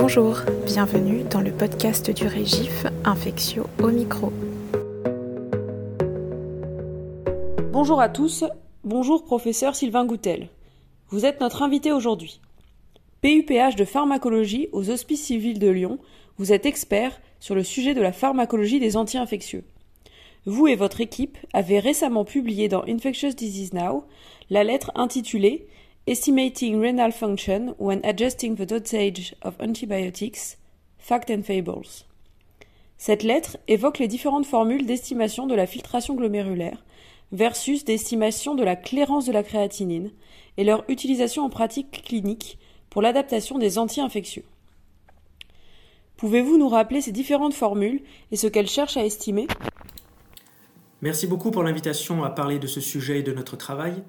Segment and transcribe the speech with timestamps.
[0.00, 4.32] Bonjour, bienvenue dans le podcast du Régif Infectio au micro.
[7.72, 8.44] Bonjour à tous,
[8.84, 10.50] bonjour professeur Sylvain Goutel.
[11.08, 12.40] Vous êtes notre invité aujourd'hui.
[13.22, 15.98] PUPH de pharmacologie aux Hospices civils de Lyon,
[16.36, 19.64] vous êtes expert sur le sujet de la pharmacologie des anti-infectieux.
[20.46, 24.04] Vous et votre équipe avez récemment publié dans Infectious Disease Now
[24.48, 25.66] la lettre intitulée
[26.08, 30.56] Estimating Renal Function when Adjusting the Dosage of Antibiotics,
[30.96, 32.06] Fact and Fables.
[32.96, 36.82] Cette lettre évoque les différentes formules d'estimation de la filtration glomérulaire
[37.30, 40.10] versus d'estimation de la clairance de la créatinine
[40.56, 44.44] et leur utilisation en pratique clinique pour l'adaptation des anti-infectieux.
[46.16, 48.00] Pouvez-vous nous rappeler ces différentes formules
[48.32, 49.46] et ce qu'elles cherchent à estimer?
[51.02, 54.02] Merci beaucoup pour l'invitation à parler de ce sujet et de notre travail.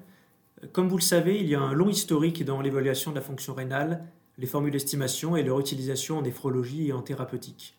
[0.72, 3.54] Comme vous le savez, il y a un long historique dans l'évaluation de la fonction
[3.54, 4.04] rénale,
[4.36, 7.76] les formules d'estimation et leur utilisation en néphrologie et en thérapeutique.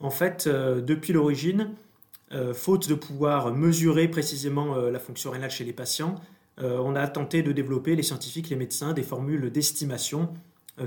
[0.00, 1.70] En fait, euh, depuis l'origine,
[2.32, 6.16] euh, faute de pouvoir mesurer précisément euh, la fonction rénale chez les patients,
[6.58, 10.32] on a tenté de développer, les scientifiques, les médecins, des formules d'estimation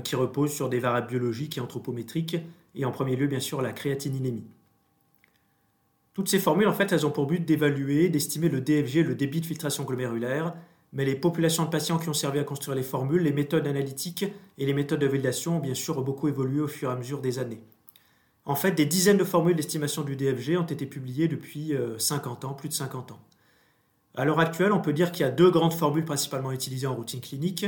[0.02, 2.38] qui reposent sur des variables biologiques et anthropométriques,
[2.74, 4.42] et en premier lieu, bien sûr, la créatininémie.
[6.12, 9.40] Toutes ces formules, en fait, elles ont pour but d'évaluer, d'estimer le DFG, le débit
[9.40, 10.54] de filtration glomérulaire,
[10.92, 14.24] mais les populations de patients qui ont servi à construire les formules, les méthodes analytiques
[14.58, 17.20] et les méthodes de validation ont bien sûr beaucoup évolué au fur et à mesure
[17.20, 17.62] des années.
[18.44, 22.48] En fait, des dizaines de formules d'estimation du DFG ont été publiées depuis 50 euh,
[22.48, 23.20] ans, plus de 50 ans.
[24.16, 26.96] À l'heure actuelle, on peut dire qu'il y a deux grandes formules principalement utilisées en
[26.96, 27.66] routine clinique,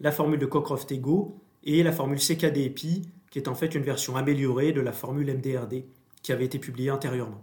[0.00, 4.72] la formule de Cockcroft-Ego et la formule CKD-EPI, qui est en fait une version améliorée
[4.72, 5.84] de la formule MDRD,
[6.22, 7.42] qui avait été publiée antérieurement.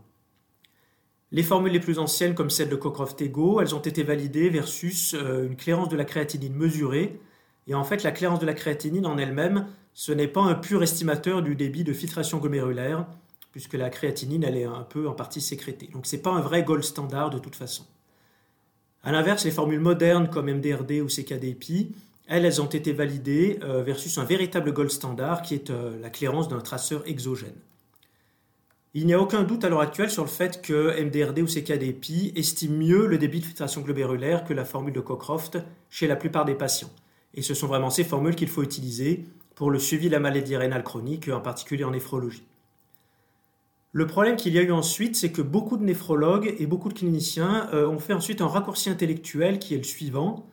[1.32, 5.46] Les formules les plus anciennes, comme celle de Cockcroft-Ego, elles ont été validées versus euh,
[5.46, 7.20] une clairance de la créatinine mesurée.
[7.68, 10.82] Et en fait, la clairance de la créatinine en elle-même, ce n'est pas un pur
[10.82, 13.06] estimateur du débit de filtration glomérulaire,
[13.52, 15.90] puisque la créatinine, elle est un peu en partie sécrétée.
[15.94, 17.86] Donc ce n'est pas un vrai gold standard de toute façon.
[19.04, 21.92] A l'inverse, les formules modernes comme MDRD ou CKDPI,
[22.28, 26.10] elles, elles ont été validées euh, versus un véritable gold standard qui est euh, la
[26.10, 27.56] clairance d'un traceur exogène.
[28.96, 32.34] Il n'y a aucun doute à l'heure actuelle sur le fait que MDRD ou CKDPI
[32.36, 35.60] estiment mieux le débit de filtration glomérulaire que la formule de Cockcroft
[35.92, 36.90] chez la plupart des patients.
[37.36, 40.58] Et ce sont vraiment ces formules qu'il faut utiliser pour le suivi de la maladie
[40.58, 42.42] rénale chronique, en particulier en néphrologie.
[43.92, 46.96] Le problème qu'il y a eu ensuite, c'est que beaucoup de néphrologues et beaucoup de
[46.96, 50.48] cliniciens euh, ont fait ensuite un raccourci intellectuel qui est le suivant.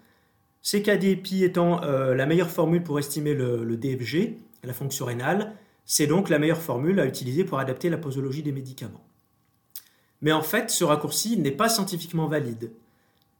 [0.62, 5.54] CKDPI étant euh, la meilleure formule pour estimer le DFG, la fonction rénale,
[5.86, 9.04] c'est donc la meilleure formule à utiliser pour adapter la posologie des médicaments.
[10.20, 12.72] Mais en fait, ce raccourci n'est pas scientifiquement valide.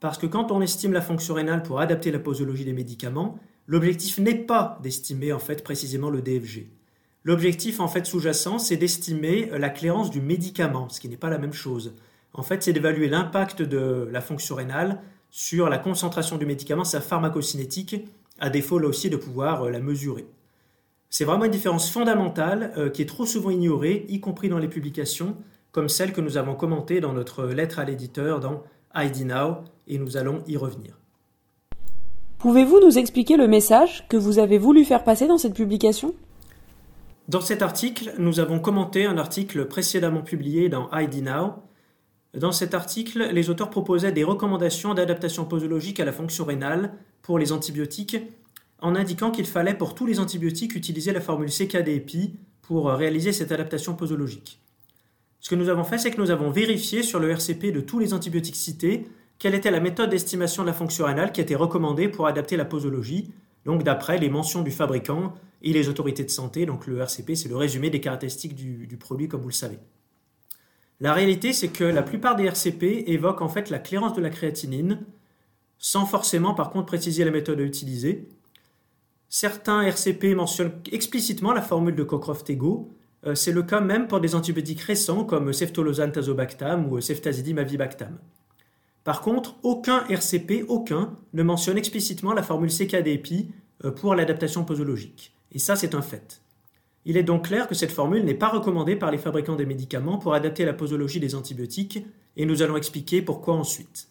[0.01, 4.19] Parce que quand on estime la fonction rénale pour adapter la posologie des médicaments, l'objectif
[4.19, 6.69] n'est pas d'estimer en fait précisément le DFG.
[7.25, 11.39] L'objectif en fait sous-jacent, c'est d'estimer la clairance du médicament, ce qui n'est pas la
[11.39, 11.95] même chose.
[12.33, 17.01] En fait, c'est d'évaluer l'impact de la fonction rénale sur la concentration du médicament, sa
[17.01, 17.97] pharmacocinétique,
[18.39, 20.27] à défaut là aussi de pouvoir euh, la mesurer.
[21.11, 24.69] C'est vraiment une différence fondamentale euh, qui est trop souvent ignorée, y compris dans les
[24.69, 25.37] publications,
[25.73, 28.63] comme celle que nous avons commentée dans notre lettre à l'éditeur dans
[28.95, 30.99] ID Now, et nous allons y revenir.
[32.39, 36.15] Pouvez-vous nous expliquer le message que vous avez voulu faire passer dans cette publication?
[37.29, 41.55] Dans cet article, nous avons commenté un article précédemment publié dans ID Now.
[42.35, 46.93] Dans cet article, les auteurs proposaient des recommandations d'adaptation posologique à la fonction rénale
[47.23, 48.17] pour les antibiotiques
[48.87, 53.33] en indiquant qu'il fallait pour tous les antibiotiques utiliser la formule CKD-EPI pour euh, réaliser
[53.33, 54.61] cette adaptation posologique.
[55.41, 57.99] Ce que nous avons fait, c'est que nous avons vérifié sur le RCP de tous
[57.99, 59.09] les antibiotiques cités
[59.39, 62.65] quelle était la méthode d'estimation de la fonction rénale qui était recommandée pour adapter la
[62.65, 63.33] posologie,
[63.67, 66.65] donc d'après les mentions du fabricant et les autorités de santé.
[66.65, 69.79] Donc le RCP, c'est le résumé des caractéristiques du, du produit, comme vous le savez.
[71.01, 74.31] La réalité, c'est que la plupart des RCP évoquent en fait la clairance de la
[74.31, 75.01] créatinine,
[75.77, 78.29] sans forcément par contre préciser la méthode à utiliser.
[79.29, 82.89] Certains RCP mentionnent explicitement la formule de Cockcroft-Ego.
[83.27, 88.19] Euh, c'est le cas même pour des antibiotiques récents comme ceftalozane tazobactam ou ceftazidime avibactam.
[89.03, 93.51] Par contre, aucun RCP, aucun, ne mentionne explicitement la formule CKDPI
[93.85, 95.33] euh, pour l'adaptation posologique.
[95.53, 96.43] Et ça, c'est un fait.
[97.05, 100.19] Il est donc clair que cette formule n'est pas recommandée par les fabricants des médicaments
[100.19, 102.05] pour adapter la posologie des antibiotiques,
[102.37, 104.09] et nous allons expliquer pourquoi ensuite.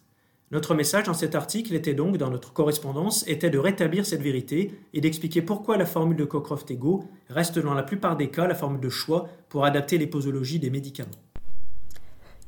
[0.55, 4.71] Notre message dans cet article était donc, dans notre correspondance, était de rétablir cette vérité
[4.93, 8.79] et d'expliquer pourquoi la formule de Cockcroft-Ego reste dans la plupart des cas la formule
[8.79, 11.11] de choix pour adapter les posologies des médicaments.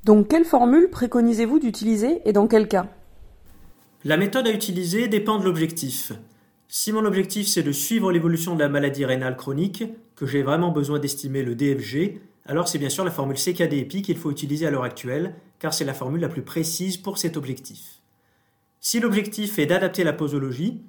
[0.06, 2.88] Donc quelle formule préconisez-vous d'utiliser et dans quel cas?
[4.06, 6.14] La méthode à utiliser dépend de l'objectif.
[6.70, 9.84] Si mon objectif c'est de suivre l'évolution de la maladie rénale chronique,
[10.16, 14.18] que j'ai vraiment besoin d'estimer le DFG, alors c'est bien sûr la formule CKD-EPI qu'il
[14.18, 17.97] faut utiliser à l'heure actuelle, car c'est la formule la plus précise pour cet objectif.
[18.90, 20.82] Si l'objectif est d'adapter la posologie,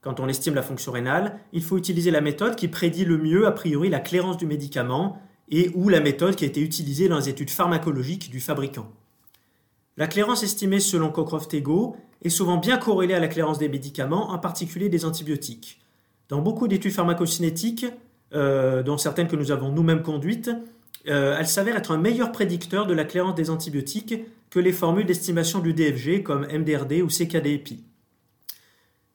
[0.00, 3.46] quand on estime la fonction rénale, il faut utiliser la méthode qui prédit le mieux
[3.46, 5.16] a priori la clairance du médicament
[5.48, 8.90] et ou la méthode qui a été utilisée dans les études pharmacologiques du fabricant.
[9.96, 14.38] La clairance estimée selon Cockcroft-Ego est souvent bien corrélée à la clairance des médicaments, en
[14.40, 15.80] particulier des antibiotiques.
[16.30, 17.86] Dans beaucoup d'études pharmacocinétiques,
[18.34, 20.50] euh, dont certaines que nous avons nous-mêmes conduites,
[21.06, 24.16] euh, elle s'avère être un meilleur prédicteur de la clairance des antibiotiques
[24.50, 27.84] que les formules d'estimation du DFG comme MDRD ou CKD-EPI.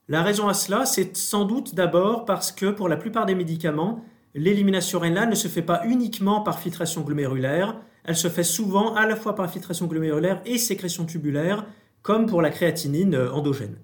[0.07, 4.05] La raison à cela, c'est sans doute d'abord parce que pour la plupart des médicaments,
[4.33, 9.07] l'élimination rénale ne se fait pas uniquement par filtration glomérulaire, elle se fait souvent à
[9.07, 11.65] la fois par filtration glomérulaire et sécrétion tubulaire,
[12.03, 13.77] comme pour la créatinine euh, endogène.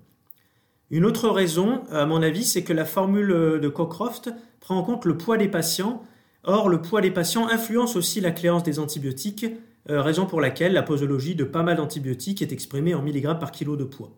[0.91, 3.29] Une autre raison, à mon avis, c'est que la formule
[3.61, 6.03] de Cockcroft prend en compte le poids des patients.
[6.43, 9.45] Or, le poids des patients influence aussi la clairance des antibiotiques,
[9.89, 13.51] euh, raison pour laquelle la posologie de pas mal d'antibiotiques est exprimée en milligrammes par
[13.51, 14.11] kilo de poids.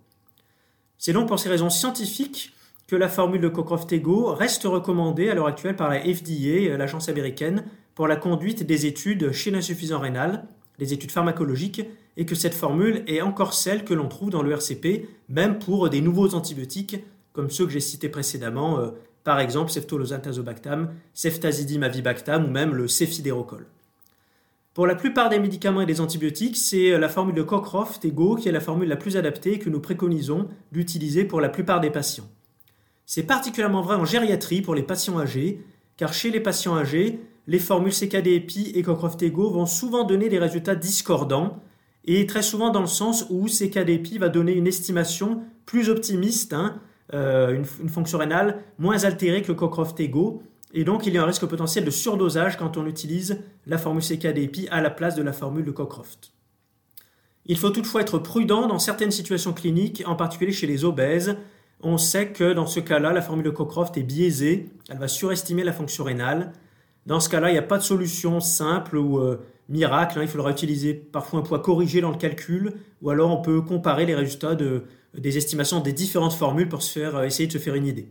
[0.98, 2.54] C'est donc pour ces raisons scientifiques
[2.88, 7.63] que la formule de Cockcroft-Ego reste recommandée à l'heure actuelle par la FDA, l'agence américaine,
[7.95, 10.45] pour la conduite des études chez l'insuffisant rénal,
[10.80, 11.83] les études pharmacologiques,
[12.18, 15.89] et que cette formule est encore celle que l'on trouve dans le RCP, même pour
[15.89, 16.98] des nouveaux antibiotiques,
[17.31, 18.92] comme ceux que j'ai cités précédemment, euh,
[19.24, 23.66] par exemple ceftalozane-tazobactam, ceftazidime-avibactam ou même le cefidérocol.
[24.74, 28.52] Pour la plupart des médicaments et des antibiotiques, c'est la formule de Cockcroft-Ego qui est
[28.52, 32.28] la formule la plus adaptée que nous préconisons d'utiliser pour la plupart des patients.
[33.06, 35.64] C'est particulièrement vrai en gériatrie pour les patients âgés,
[35.96, 40.76] car chez les patients âgés, les formules CKD-EPI et Cockcroft-Ego vont souvent donner des résultats
[40.76, 41.62] discordants,
[42.06, 46.81] et très souvent dans le sens où CKD-EPI va donner une estimation plus optimiste, hein,
[47.14, 50.42] euh, une, fonction rénale moins altérée que Cockcroft-Ego,
[50.74, 54.04] et donc il y a un risque potentiel de surdosage quand on utilise la formule
[54.04, 56.34] CKD-EPI à la place de la formule de Cockcroft.
[57.46, 61.38] Il faut toutefois être prudent dans certaines situations cliniques, en particulier chez les obèses,
[61.84, 65.66] on sait que dans ce cas-là, la formule de Cockcroft est biaisée, elle va surestimer
[65.66, 66.54] la fonction rénale.
[67.06, 70.22] Dans ce cas-là, il n'y a pas de solution simple ou euh, miracle, hein.
[70.24, 74.06] il faudra utiliser parfois un poids corrigé dans le calcul, ou alors on peut comparer
[74.06, 78.08] les résultats des estimations des différentes formules pour euh, essayer de se faire une idée.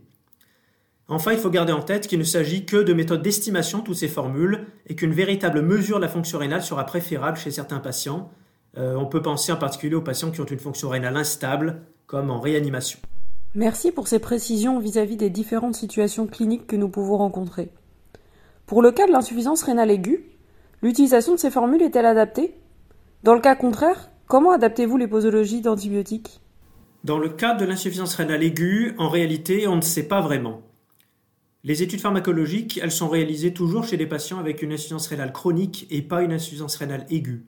[1.09, 4.07] Enfin, il faut garder en tête qu'il ne s'agit que de méthodes d'estimation, toutes ces
[4.07, 8.31] formules, et qu'une véritable mesure de la fonction rénale sera préférable chez certains patients.
[8.77, 12.31] Euh, on peut penser en particulier aux patients qui ont une fonction rénale instable, comme
[12.31, 12.99] en réanimation.
[13.53, 17.69] Merci pour ces précisions vis-à-vis des différentes situations cliniques que nous pouvons rencontrer.
[18.65, 20.25] Pour le cas de l'insuffisance rénale aiguë,
[20.81, 22.55] l'utilisation de ces formules est-elle adaptée?
[23.23, 26.39] Dans le cas contraire, comment adaptez-vous les posologies d'antibiotiques?
[27.03, 30.61] Dans le cas de l'insuffisance rénale aiguë, en réalité, on ne sait pas vraiment.
[31.65, 35.87] Les études pharmacologiques, elles sont réalisées toujours chez des patients avec une insuffisance rénale chronique
[35.89, 37.45] et pas une insuffisance rénale aiguë.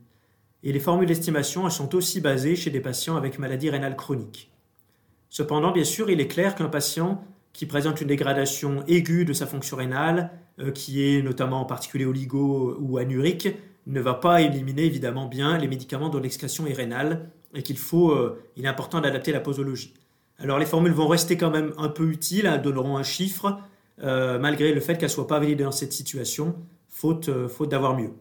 [0.63, 4.51] Et les formules d'estimation, elles sont aussi basées chez des patients avec maladie rénale chronique.
[5.29, 9.47] Cependant, bien sûr, il est clair qu'un patient qui présente une dégradation aiguë de sa
[9.47, 13.49] fonction rénale, euh, qui est notamment en particulier oligo ou anurique,
[13.85, 18.11] ne va pas éliminer évidemment bien les médicaments dont l'excrétion est rénale et qu'il faut,
[18.11, 19.93] euh, il est important d'adapter la posologie.
[20.39, 23.59] Alors les formules vont rester quand même un peu utiles, elles donneront un chiffre,
[24.03, 26.55] euh, malgré le fait qu'elles ne soient pas validées dans cette situation,
[26.89, 28.11] faute, faute d'avoir mieux.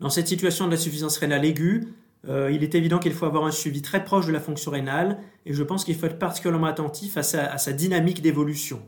[0.00, 1.88] Dans cette situation d'insuffisance rénale aiguë,
[2.28, 5.18] euh, il est évident qu'il faut avoir un suivi très proche de la fonction rénale
[5.46, 8.82] et je pense qu'il faut être particulièrement attentif à sa, dynamique d'évolution.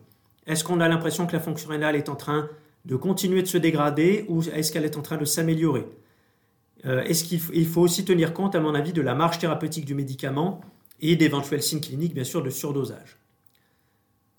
[0.46, 2.48] Est-ce qu'on a l'impression que la fonction rénale est en train
[2.84, 5.86] de continuer de se dégrader ou est-ce qu'elle est en train de s'améliorer?
[6.84, 9.94] Euh, Est-ce qu'il faut aussi tenir compte, à mon avis, de la marge thérapeutique du
[9.94, 10.60] médicament
[11.00, 13.21] et d'éventuels signes cliniques, bien sûr, de surdosage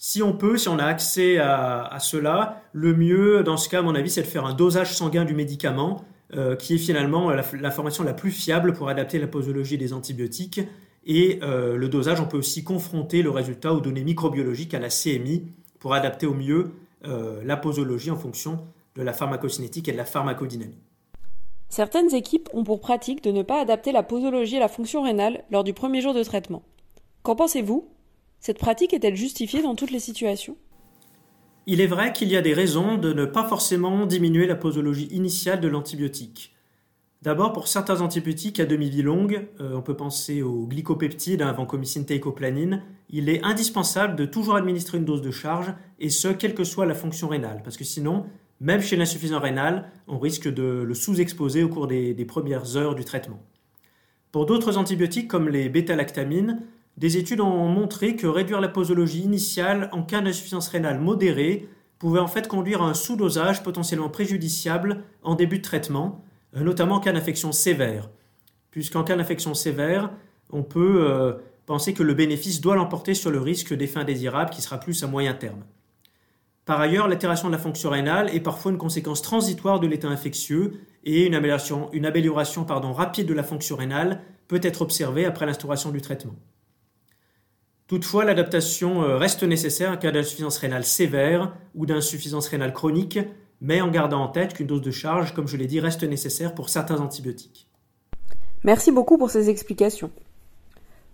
[0.06, 3.82] si on peut, si on a accès à, cela, le mieux, dans ce cas, à
[3.82, 7.72] mon avis, c'est de faire un dosage sanguin du médicament euh, qui est finalement la,
[7.72, 10.60] formation la plus fiable pour adapter la posologie des antibiotiques.
[11.06, 14.90] Et euh, le dosage, on peut aussi confronter le résultat aux données microbiologiques à la
[14.90, 15.48] CMI
[15.80, 16.72] pour adapter au mieux
[17.06, 18.60] euh, la posologie en fonction
[18.98, 20.82] de la pharmacocinétique et de la pharmacodynamie.
[21.70, 25.46] Certaines équipes ont pour pratique de ne pas adapter la posologie à la fonction rénale
[25.50, 26.64] lors du premier jour de traitement.
[27.22, 27.88] Qu'en pensez-vous?
[28.46, 30.58] Cette pratique est-elle justifiée dans toutes les situations?
[31.66, 35.08] Il est vrai qu'il y a des raisons de ne pas forcément diminuer la posologie
[35.12, 36.54] initiale de l'antibiotique.
[37.22, 42.06] D'abord, pour certains antibiotiques à demi-vie longue, euh, on peut penser aux glycopeptides, hein, vancomycine,
[42.06, 46.66] teicoplanin, il est indispensable de toujours administrer une dose de charge, et ce, quelle que
[46.66, 48.26] soit la fonction rénale, parce que sinon,
[48.60, 53.06] même chez l'insuffisant rénal, on risque de le sous-exposer au cours des, premières heures du
[53.06, 53.42] traitement.
[54.34, 56.60] Pour d'autres antibiotiques, comme les bêta-lactamines,
[56.98, 62.20] des études ont montré que réduire la posologie initiale en cas d'insuffisance rénale modérée pouvait
[62.20, 66.24] en fait conduire à un sous-dosage potentiellement préjudiciable en début de traitement,
[66.56, 68.10] euh, notamment en cas d'infection sévère.
[68.72, 70.12] Puisqu'en cas d'infection sévère,
[70.52, 71.34] on peut euh,
[71.66, 75.08] penser que le bénéfice doit l'emporter sur le risque d'effet indésirable qui sera plus à
[75.08, 75.64] moyen terme.
[76.66, 80.82] Par ailleurs, l'altération de la fonction rénale est parfois une conséquence transitoire de l'état infectieux
[81.04, 85.92] et une amélioration, une amélioration rapide de la fonction rénale peut être observée après l'instauration
[85.92, 86.36] du traitement.
[87.94, 93.20] Toutefois, l'adaptation euh, reste nécessaire en cas d'insuffisance rénale sévère ou d'insuffisance rénale chronique,
[93.62, 96.56] mais en gardant en tête qu'une dose de charge, comme je l'ai dit, reste nécessaire
[96.56, 97.70] pour certains antibiotiques.
[98.64, 100.10] Merci beaucoup pour ces explications.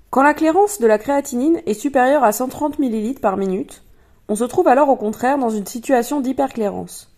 [0.10, 3.84] Quand la clairance de la créatinine est supérieure à 130 ml par minute,
[4.30, 7.14] on se trouve alors au contraire dans une situation d'hyperclérance.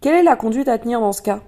[0.00, 1.42] Quelle est la conduite à tenir dans ce cas?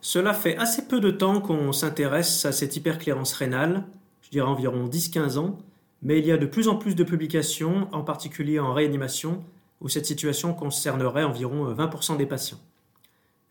[0.00, 3.82] Cela fait assez peu de temps qu'on s'intéresse à cette hyperclérance rénale,
[4.22, 5.58] je dirais environ 10-15 ans,
[6.02, 9.44] mais il y a de plus en plus de publications, en particulier en réanimation,
[9.80, 12.60] où cette situation concernerait environ 20% des patients.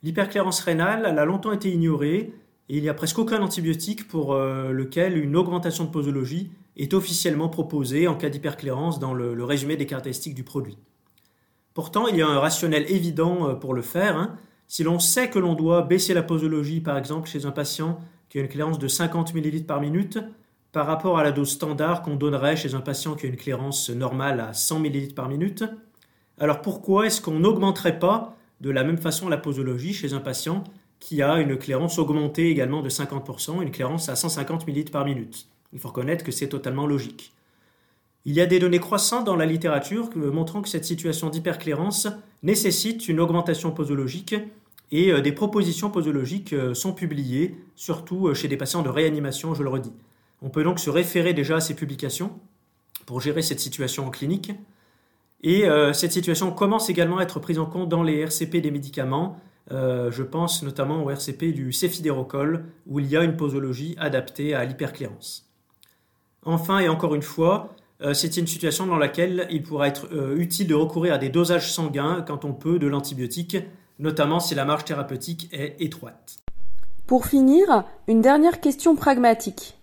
[0.04, 2.34] L'hyperclérance rénale a longtemps été ignorée
[2.70, 6.94] et il n'y a presque aucun antibiotique pour euh, lequel une augmentation de posologie est
[6.94, 10.78] officiellement proposée en cas d'hyperclérance dans le, résumé des caractéristiques du produit.
[11.74, 14.18] Pourtant, il y a un rationnel évident euh, pour le faire.
[14.18, 14.36] Hein.
[14.68, 18.00] Si l'on sait que l'on doit baisser la posologie, par exemple, chez un patient
[18.30, 20.20] qui a une clairance de 50 ml par minute,
[20.78, 23.90] par rapport à la dose standard qu'on donnerait chez un patient qui a une clairance
[23.90, 25.64] normale à 100 ml par minute,
[26.38, 30.64] alors pourquoi est-ce qu'on n'augmenterait pas de la même façon la posologie chez un patient
[31.00, 35.48] qui a une clairance augmentée également de 50%, une clairance à 150 ml par minute?
[35.74, 37.34] Il faut reconnaître que c'est totalement logique.
[38.26, 42.08] Il y a des données croissantes dans la littérature montrant que cette situation d'hyperclérance
[42.44, 44.36] nécessite une augmentation posologique
[44.92, 49.56] et euh, des propositions posologiques euh, sont publiées, surtout euh, chez des patients de réanimation,
[49.56, 49.92] je le redis.
[50.42, 52.32] On peut donc se référer déjà à ces publications
[53.06, 54.52] pour gérer cette situation en clinique.
[55.44, 58.72] Et euh, cette situation commence également à être prise en compte dans les RCP des
[58.72, 59.38] médicaments.
[59.72, 64.54] Euh, je pense notamment au RCP du céphidérocol, où il y a une posologie adaptée
[64.54, 65.50] à l'hyperclérance.
[66.44, 70.68] Enfin et encore une fois, euh, c'est une situation dans laquelle il pourra être utile
[70.68, 73.58] de recourir à des dosages sanguins quand on peut de l'antibiotique,
[74.00, 76.38] notamment si la marge thérapeutique est étroite.
[77.06, 79.77] Pour finir, une dernière question pragmatique.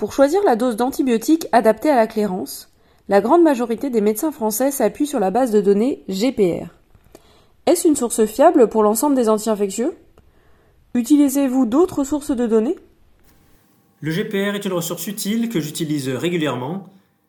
[0.00, 2.72] Pour choisir la dose d'antibiotiques adaptée à la clairance,
[3.10, 6.68] la grande majorité des médecins français s'appuient sur la base de données GPR.
[7.66, 9.94] Est-ce une source fiable pour l'ensemble des anti-infectieux?
[10.94, 12.76] Utilisez-vous d'autres sources de données?
[14.00, 16.86] Le GPR est une ressource utile que j'utilise régulièrement.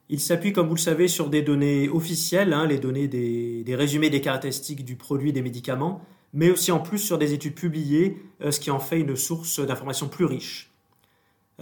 [0.07, 4.09] Il s'appuie, comme vous le savez, sur des données officielles, hein, les données des, résumés
[4.09, 5.99] des caractéristiques du produit des médicaments,
[6.33, 9.59] mais aussi en plus sur des études publiées, euh, ce qui en fait une source
[9.59, 10.70] d'informations plus riche.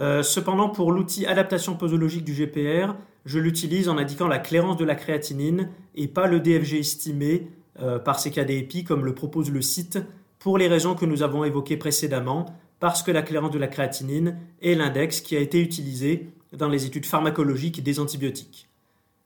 [0.00, 2.94] Euh, cependant, pour l'outil adaptation posologique du GPR,
[3.26, 7.48] je l'utilise en indiquant la clairance de la créatinine et pas le DFG estimé
[7.80, 9.98] euh, par CKDEPI comme le propose le site,
[10.38, 12.46] pour les raisons que nous avons évoquées précédemment,
[12.78, 16.86] parce que la clairance de la créatinine est l'index qui a été utilisé dans les
[16.86, 18.68] études pharmacologiques des antibiotiques.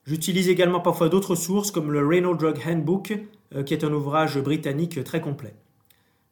[0.05, 3.17] J'utilise également parfois d'autres sources comme le Renal Drug Handbook,
[3.55, 5.55] euh, qui est un ouvrage britannique très complet.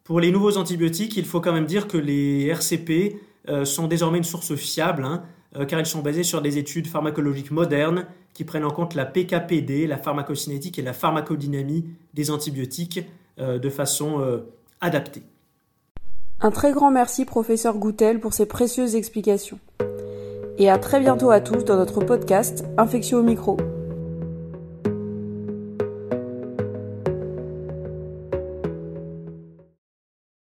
[0.04, 3.16] Pour les nouveaux antibiotiques, il faut quand même dire que les RCP
[3.64, 5.22] sont désormais une source fiable, hein,
[5.56, 9.04] euh, car ils sont basés sur des études pharmacologiques modernes qui prennent en compte la
[9.04, 11.84] PKPD, la pharmacocinétique et la pharmacodynamie
[12.14, 13.00] des antibiotiques
[13.38, 14.42] euh, de façon
[14.80, 15.22] adaptée.
[16.40, 19.58] Un très grand merci, professeur Goutel, pour ces précieuses explications.
[20.58, 23.56] Et à très bientôt à tous dans notre podcast Infection au micro.